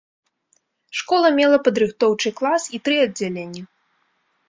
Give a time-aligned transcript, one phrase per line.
[1.01, 3.61] Школа мела падрыхтоўчы клас і тры аддзяленні.